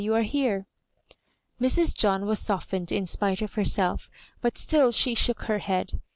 you 0.03 0.15
are 0.15 0.23
here." 0.23 0.65
Mrs. 1.61 1.95
John 1.95 2.25
was 2.25 2.39
softened 2.39 2.91
in 2.91 3.05
spite 3.05 3.39
of 3.43 3.53
herself; 3.53 4.09
but 4.41 4.57
still 4.57 4.91
she 4.91 5.13
shook 5.13 5.43
her 5.43 5.59
head. 5.59 6.01